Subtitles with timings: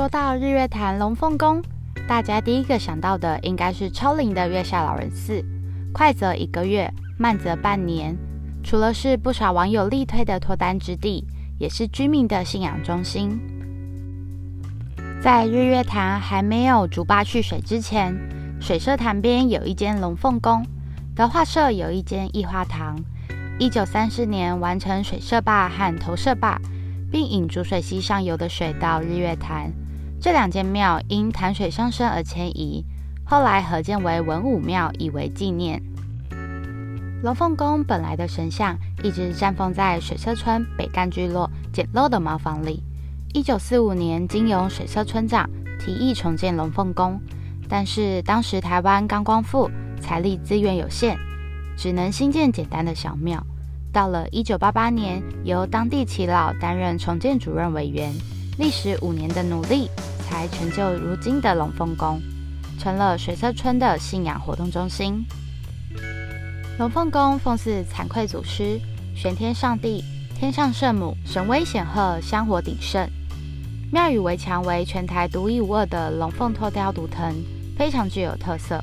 [0.00, 1.62] 说到日月潭龙凤宫，
[2.08, 5.44] 大家第一个想到的应该是超灵的月下老人寺，
[5.92, 8.16] 快则一个月，慢则半年。
[8.64, 11.26] 除了是不少网友力推的脱单之地，
[11.58, 13.38] 也是居民的信仰中心。
[15.22, 18.18] 在日月潭还没有竹坝蓄水之前，
[18.58, 20.64] 水社潭边有一间龙凤宫，
[21.14, 22.98] 德化社有一间义化堂。
[23.58, 26.58] 一九三四年完成水社坝和投社坝，
[27.12, 29.70] 并引竹水溪上游的水到日月潭。
[30.20, 32.84] 这两间庙因潭水上升而迁移，
[33.24, 35.82] 后来合建为文武庙，以为纪念。
[37.22, 42.82] 龙凤宫本来的神像一直暂放在水社村北干聚落简陋的茅房里。
[43.32, 47.18] 一九四五年，经由水社村长提议重建龙凤宫，
[47.66, 49.70] 但是当时台湾刚光复，
[50.02, 51.16] 财力资源有限，
[51.78, 53.42] 只能兴建简单的小庙。
[53.90, 58.12] 到了一九八八年，由当地耆老担任重建主任委员，
[58.60, 59.90] 历时五年的努力。
[60.30, 62.22] 才成就如今的龙凤宫，
[62.78, 65.26] 成了水色村的信仰活动中心。
[66.78, 68.80] 龙凤宫奉祀惭愧祖师、
[69.12, 70.04] 玄天上帝、
[70.38, 73.10] 天上圣母，神威显赫，香火鼎盛。
[73.92, 77.34] 庙宇围墙为全台独一无二的龙凤托雕独藤，
[77.76, 78.80] 非常具有特色。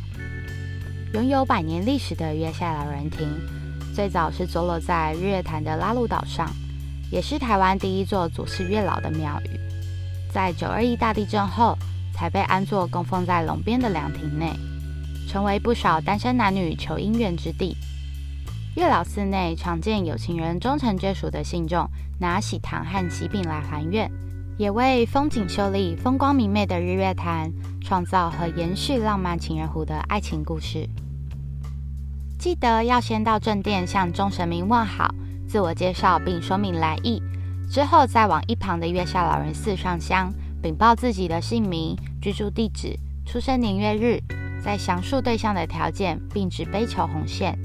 [1.14, 3.25] 拥有百年历史的月下老人亭，
[3.95, 6.52] 最早是坐落在日月潭的拉鲁岛上，
[7.09, 9.67] 也是台湾第一座祖师月老的庙宇。
[10.31, 11.78] 在九二一大地震后，
[12.14, 14.52] 才被安坐供奉在龙边的凉亭内，
[15.28, 17.75] 成为不少单身男女求姻缘之地。
[18.75, 21.89] 月老寺内常见有情人终成眷属的信众
[22.20, 24.11] 拿喜糖和喜饼来还愿，
[24.58, 30.88] 也为风景秀丽、风光明媚的日月潭创造和延续浪漫情人湖的爱情故事。
[32.38, 35.11] 记得要先到正殿向众神明问好，
[35.48, 37.20] 自我介绍并说明来意。
[37.70, 44.22] 之后再往一旁的月下老人寺上香，禀报自己的姓名、居住地址、出生年月日，
[44.64, 47.58] 再详述对象的条件，并掷杯求红线。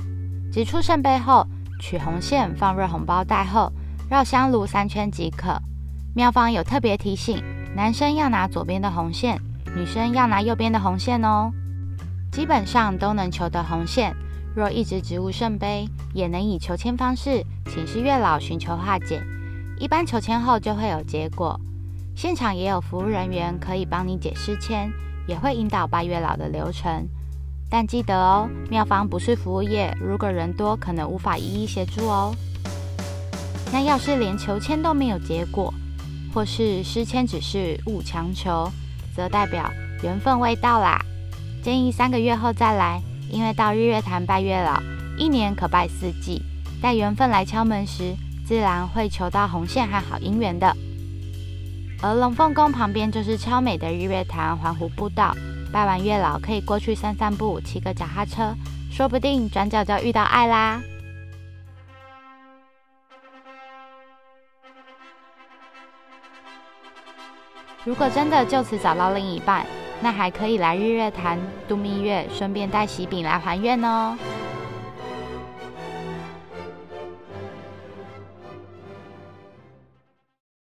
[0.53, 1.47] 掷出圣杯后，
[1.81, 3.73] 取红线放入红包袋后，
[4.11, 5.57] 绕香炉三圈即可。
[6.15, 7.43] 庙方有特别提醒：
[7.75, 9.41] 男生要拿左边的红线，
[9.75, 11.51] 女生要拿右边的红线哦。
[12.31, 14.15] 基本上都能求得红线。
[14.55, 19.23] 若一直掷无圣杯，也能以求签方式请示月老寻求化解。
[19.83, 21.59] 一般求签后就会有结果，
[22.15, 24.89] 现场也有服务人员可以帮你解诗签，
[25.27, 27.05] 也会引导拜月老的流程。
[27.69, 32.33] 但记得哦，庙方不是服务业，如果人多可能无法一一协助哦。
[33.73, 35.75] 那要是连求签都没有结果，
[36.33, 38.71] 或是失签只是勿强求，
[39.17, 39.69] 则代表
[40.05, 41.05] 缘分未到啦。
[41.61, 44.81] 建议三个月后再来，因为到日月潭拜月老，
[45.19, 46.41] 一年可拜四季，
[46.81, 48.15] 待缘分来敲门时，
[48.45, 50.75] 自然会求到红线和好姻缘的。
[52.03, 55.35] 而龙凤宫旁边就是超美的日月潭环湖步道，
[55.73, 58.55] 拜完月老可以过去散散步，骑个脚踏车，
[58.91, 60.83] 说不定转角就遇到爱啦。
[67.85, 69.67] 如果真的就此找到另一半，
[70.01, 71.39] 那还可以来日月潭
[71.69, 74.17] 度蜜月，顺便带喜饼来还愿哦。